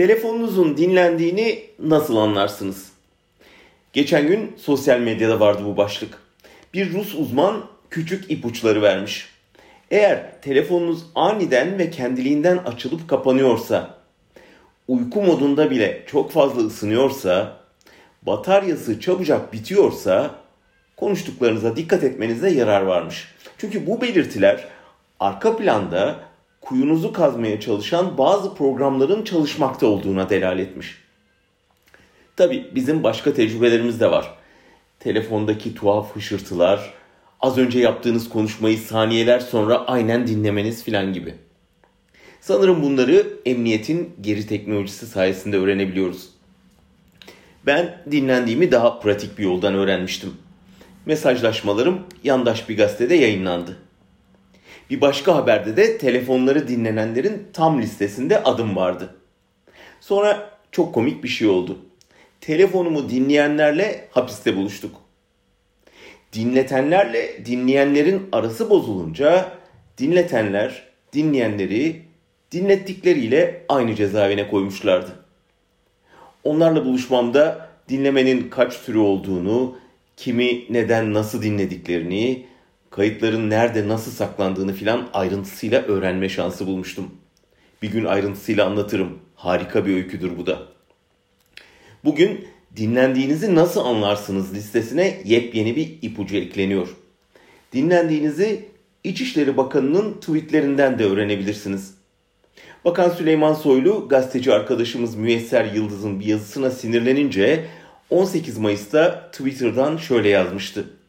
[0.00, 2.92] Telefonunuzun dinlendiğini nasıl anlarsınız?
[3.92, 6.18] Geçen gün sosyal medyada vardı bu başlık.
[6.74, 9.28] Bir Rus uzman küçük ipuçları vermiş.
[9.90, 13.94] Eğer telefonunuz aniden ve kendiliğinden açılıp kapanıyorsa,
[14.88, 17.56] uyku modunda bile çok fazla ısınıyorsa,
[18.22, 20.34] bataryası çabucak bitiyorsa
[20.96, 23.28] konuştuklarınıza dikkat etmenize yarar varmış.
[23.58, 24.64] Çünkü bu belirtiler
[25.20, 26.29] arka planda
[26.60, 30.98] kuyunuzu kazmaya çalışan bazı programların çalışmakta olduğuna delaletmiş.
[32.36, 34.34] Tabi bizim başka tecrübelerimiz de var.
[35.00, 36.94] Telefondaki tuhaf hışırtılar,
[37.40, 41.34] az önce yaptığınız konuşmayı saniyeler sonra aynen dinlemeniz filan gibi.
[42.40, 46.28] Sanırım bunları emniyetin geri teknolojisi sayesinde öğrenebiliyoruz.
[47.66, 50.34] Ben dinlendiğimi daha pratik bir yoldan öğrenmiştim.
[51.06, 53.76] Mesajlaşmalarım yandaş bir gazetede yayınlandı.
[54.90, 59.14] Bir başka haberde de telefonları dinlenenlerin tam listesinde adım vardı.
[60.00, 61.78] Sonra çok komik bir şey oldu.
[62.40, 64.94] Telefonumu dinleyenlerle hapiste buluştuk.
[66.32, 69.52] Dinletenlerle dinleyenlerin arası bozulunca
[69.98, 72.02] dinletenler dinleyenleri
[72.52, 75.10] dinlettikleriyle aynı cezaevine koymuşlardı.
[76.44, 79.76] Onlarla buluşmamda dinlemenin kaç türü olduğunu,
[80.16, 82.46] kimi neden nasıl dinlediklerini,
[82.90, 87.14] kayıtların nerede nasıl saklandığını filan ayrıntısıyla öğrenme şansı bulmuştum.
[87.82, 89.18] Bir gün ayrıntısıyla anlatırım.
[89.34, 90.62] Harika bir öyküdür bu da.
[92.04, 96.88] Bugün dinlendiğinizi nasıl anlarsınız listesine yepyeni bir ipucu ekleniyor.
[97.72, 98.68] Dinlendiğinizi
[99.04, 101.94] İçişleri Bakanı'nın tweetlerinden de öğrenebilirsiniz.
[102.84, 107.64] Bakan Süleyman Soylu gazeteci arkadaşımız Müyesser Yıldız'ın bir yazısına sinirlenince
[108.10, 110.99] 18 Mayıs'ta Twitter'dan şöyle yazmıştı.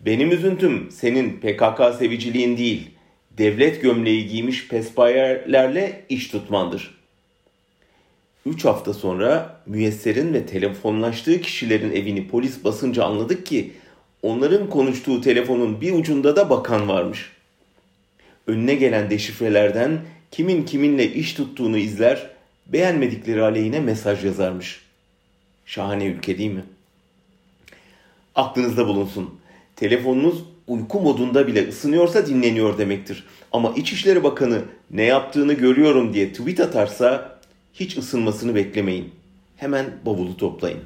[0.00, 2.90] Benim üzüntüm senin PKK seviciliğin değil,
[3.38, 6.96] devlet gömleği giymiş pespayerlerle iş tutmandır.
[8.46, 13.72] 3 hafta sonra müyesserin ve telefonlaştığı kişilerin evini polis basınca anladık ki
[14.22, 17.32] onların konuştuğu telefonun bir ucunda da bakan varmış.
[18.46, 20.00] Önüne gelen deşifrelerden
[20.30, 22.30] kimin kiminle iş tuttuğunu izler,
[22.66, 24.80] beğenmedikleri aleyhine mesaj yazarmış.
[25.66, 26.64] Şahane ülke değil mi?
[28.34, 29.40] Aklınızda bulunsun.
[29.76, 33.24] Telefonunuz uyku modunda bile ısınıyorsa dinleniyor demektir.
[33.52, 37.38] Ama İçişleri Bakanı ne yaptığını görüyorum diye tweet atarsa
[37.74, 39.10] hiç ısınmasını beklemeyin.
[39.56, 40.80] Hemen bavulu toplayın.